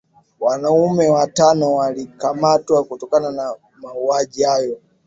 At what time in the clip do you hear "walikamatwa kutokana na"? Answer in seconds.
1.75-3.55